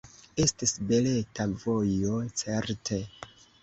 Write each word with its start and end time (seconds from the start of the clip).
Estis 0.45 0.73
beleta 0.93 1.47
vojo, 1.67 2.19
certe! 2.45 3.05